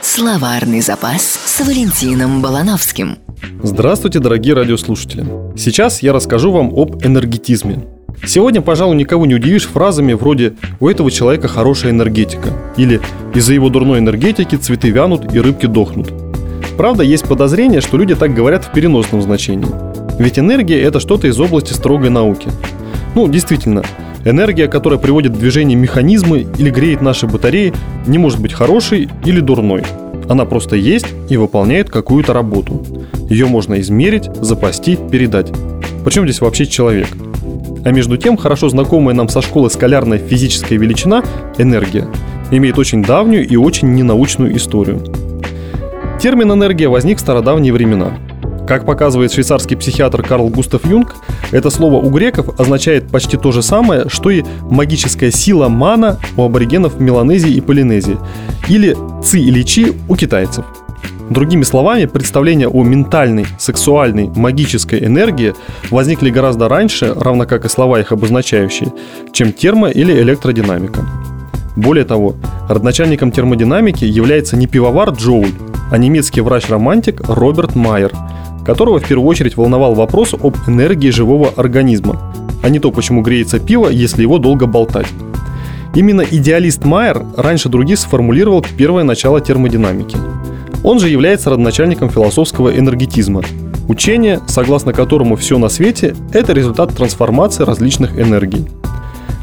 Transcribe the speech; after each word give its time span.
Словарный 0.00 0.80
запас 0.80 1.22
с 1.22 1.60
Валентином 1.60 2.40
Балановским. 2.40 3.18
Здравствуйте, 3.62 4.20
дорогие 4.20 4.54
радиослушатели. 4.54 5.24
Сейчас 5.56 6.02
я 6.02 6.12
расскажу 6.12 6.52
вам 6.52 6.72
об 6.74 7.04
энергетизме. 7.04 7.84
Сегодня, 8.24 8.60
пожалуй, 8.60 8.94
никого 8.94 9.26
не 9.26 9.34
удивишь 9.34 9.66
фразами 9.66 10.12
вроде 10.12 10.54
«у 10.78 10.88
этого 10.88 11.10
человека 11.10 11.48
хорошая 11.48 11.90
энергетика» 11.90 12.50
или 12.76 13.00
«из-за 13.34 13.54
его 13.54 13.70
дурной 13.70 13.98
энергетики 13.98 14.54
цветы 14.54 14.90
вянут 14.90 15.34
и 15.34 15.40
рыбки 15.40 15.66
дохнут». 15.66 16.12
Правда, 16.76 17.02
есть 17.02 17.26
подозрение, 17.26 17.80
что 17.80 17.96
люди 17.96 18.14
так 18.14 18.34
говорят 18.34 18.64
в 18.64 18.72
переносном 18.72 19.20
значении. 19.20 19.68
Ведь 20.18 20.38
энергия– 20.38 20.80
это 20.82 21.00
что-то 21.00 21.26
из 21.26 21.40
области 21.40 21.72
строгой 21.72 22.10
науки. 22.10 22.48
Ну, 23.14 23.26
действительно, 23.26 23.82
Энергия, 24.24 24.68
которая 24.68 25.00
приводит 25.00 25.32
в 25.32 25.38
движение 25.38 25.76
механизмы 25.76 26.46
или 26.56 26.70
греет 26.70 27.00
наши 27.00 27.26
батареи, 27.26 27.72
не 28.06 28.18
может 28.18 28.40
быть 28.40 28.52
хорошей 28.52 29.08
или 29.24 29.40
дурной. 29.40 29.82
Она 30.28 30.44
просто 30.44 30.76
есть 30.76 31.06
и 31.28 31.36
выполняет 31.36 31.90
какую-то 31.90 32.32
работу. 32.32 32.84
Ее 33.28 33.46
можно 33.46 33.80
измерить, 33.80 34.30
запасти, 34.40 34.96
передать. 34.96 35.50
Причем 36.04 36.24
здесь 36.24 36.40
вообще 36.40 36.66
человек? 36.66 37.08
А 37.84 37.90
между 37.90 38.16
тем, 38.16 38.36
хорошо 38.36 38.68
знакомая 38.68 39.14
нам 39.14 39.28
со 39.28 39.42
школы 39.42 39.70
скалярная 39.70 40.18
физическая 40.18 40.78
величина– 40.78 41.24
энергия– 41.58 42.06
имеет 42.52 42.78
очень 42.78 43.02
давнюю 43.02 43.48
и 43.48 43.56
очень 43.56 43.92
ненаучную 43.92 44.56
историю. 44.56 45.02
Термин 46.20 46.52
«энергия» 46.52 46.88
возник 46.88 47.18
в 47.18 47.20
стародавние 47.20 47.72
времена– 47.72 48.18
как 48.66 48.86
показывает 48.86 49.32
швейцарский 49.32 49.76
психиатр 49.76 50.22
Карл 50.22 50.48
Густав 50.48 50.86
Юнг, 50.86 51.14
это 51.50 51.68
слово 51.70 51.96
у 51.96 52.10
греков 52.10 52.60
означает 52.60 53.08
почти 53.08 53.36
то 53.36 53.52
же 53.52 53.62
самое, 53.62 54.08
что 54.08 54.30
и 54.30 54.44
магическая 54.62 55.30
сила 55.30 55.68
мана 55.68 56.18
у 56.36 56.44
аборигенов 56.44 57.00
Меланезии 57.00 57.52
и 57.52 57.60
Полинезии, 57.60 58.18
или 58.68 58.96
ци 59.22 59.40
или 59.40 59.62
чи 59.62 59.92
у 60.08 60.16
китайцев. 60.16 60.64
Другими 61.28 61.62
словами, 61.62 62.06
представления 62.06 62.68
о 62.68 62.84
ментальной, 62.84 63.46
сексуальной, 63.58 64.28
магической 64.28 65.04
энергии 65.04 65.54
возникли 65.90 66.30
гораздо 66.30 66.68
раньше, 66.68 67.14
равно 67.14 67.46
как 67.46 67.64
и 67.64 67.68
слова 67.68 68.00
их 68.00 68.12
обозначающие, 68.12 68.92
чем 69.32 69.48
термо- 69.48 69.92
или 69.92 70.12
электродинамика. 70.12 71.04
Более 71.74 72.04
того, 72.04 72.36
родоначальником 72.68 73.32
термодинамики 73.32 74.04
является 74.04 74.56
не 74.56 74.66
пивовар 74.66 75.10
Джоуль, 75.10 75.52
а 75.90 75.96
немецкий 75.96 76.42
врач-романтик 76.42 77.22
Роберт 77.28 77.74
Майер– 77.74 78.12
которого 78.64 79.00
в 79.00 79.06
первую 79.06 79.26
очередь 79.26 79.56
волновал 79.56 79.94
вопрос 79.94 80.34
об 80.34 80.56
энергии 80.66 81.10
живого 81.10 81.50
организма, 81.56 82.32
а 82.62 82.68
не 82.68 82.78
то, 82.78 82.90
почему 82.90 83.22
греется 83.22 83.58
пиво, 83.58 83.88
если 83.88 84.22
его 84.22 84.38
долго 84.38 84.66
болтать. 84.66 85.06
Именно 85.94 86.22
идеалист 86.22 86.84
Майер 86.84 87.24
раньше 87.36 87.68
других 87.68 87.98
сформулировал 87.98 88.64
первое 88.76 89.04
начало 89.04 89.40
термодинамики. 89.40 90.16
Он 90.84 90.98
же 90.98 91.08
является 91.08 91.50
родоначальником 91.50 92.08
философского 92.10 92.76
энергетизма, 92.76 93.42
учения, 93.88 94.40
согласно 94.46 94.92
которому 94.92 95.36
все 95.36 95.58
на 95.58 95.68
свете– 95.68 96.16
это 96.32 96.52
результат 96.52 96.94
трансформации 96.94 97.64
различных 97.64 98.18
энергий. 98.18 98.66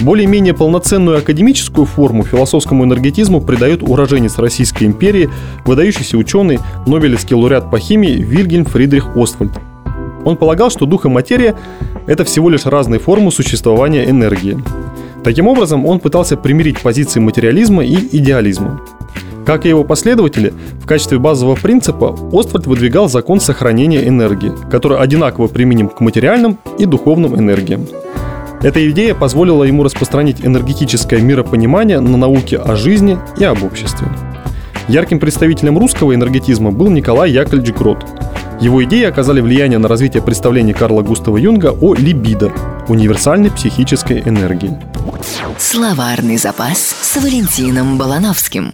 Более-менее 0.00 0.54
полноценную 0.54 1.18
академическую 1.18 1.86
форму 1.86 2.24
философскому 2.24 2.84
энергетизму 2.84 3.40
придает 3.40 3.82
уроженец 3.82 4.38
Российской 4.38 4.84
империи, 4.84 5.30
выдающийся 5.64 6.18
ученый, 6.18 6.58
Нобелевский 6.86 7.36
лауреат 7.36 7.70
по 7.70 7.78
химии 7.78 8.16
Вильгельм 8.16 8.64
Фридрих 8.64 9.16
Оствальд. 9.16 9.52
Он 10.24 10.36
полагал, 10.36 10.70
что 10.70 10.86
дух 10.86 11.04
и 11.04 11.08
материя– 11.08 11.54
это 12.06 12.24
всего 12.24 12.50
лишь 12.50 12.66
разные 12.66 12.98
формы 12.98 13.30
существования 13.30 14.08
энергии. 14.08 14.58
Таким 15.22 15.46
образом, 15.46 15.86
он 15.86 16.00
пытался 16.00 16.36
примирить 16.36 16.80
позиции 16.80 17.20
материализма 17.20 17.84
и 17.84 17.94
идеализма. 17.94 18.80
Как 19.46 19.66
и 19.66 19.68
его 19.68 19.84
последователи, 19.84 20.54
в 20.82 20.86
качестве 20.86 21.18
базового 21.18 21.54
принципа 21.54 22.16
Оствальд 22.32 22.66
выдвигал 22.66 23.08
закон 23.08 23.40
сохранения 23.40 24.08
энергии, 24.08 24.52
который 24.70 24.98
одинаково 24.98 25.48
применим 25.48 25.88
к 25.88 26.00
материальным 26.00 26.58
и 26.78 26.86
духовным 26.86 27.36
энергиям. 27.38 27.86
Эта 28.64 28.90
идея 28.90 29.14
позволила 29.14 29.62
ему 29.62 29.82
распространить 29.82 30.40
энергетическое 30.40 31.20
миропонимание 31.20 32.00
на 32.00 32.16
науке 32.16 32.56
о 32.56 32.76
жизни 32.76 33.18
и 33.36 33.44
об 33.44 33.62
обществе. 33.62 34.08
Ярким 34.88 35.20
представителем 35.20 35.78
русского 35.78 36.14
энергетизма 36.14 36.70
был 36.72 36.88
Николай 36.88 37.30
Яковлевич 37.30 37.74
Грот. 37.74 38.06
Его 38.62 38.82
идеи 38.84 39.04
оказали 39.04 39.42
влияние 39.42 39.78
на 39.78 39.86
развитие 39.86 40.22
представлений 40.22 40.72
Карла 40.72 41.02
Густава 41.02 41.36
Юнга 41.36 41.76
о 41.78 41.94
либидо– 41.94 42.54
универсальной 42.88 43.50
психической 43.50 44.20
энергии. 44.20 44.80
Словарный 45.58 46.38
запас 46.38 46.78
с 46.78 47.16
Валентином 47.22 47.98
Балановским. 47.98 48.72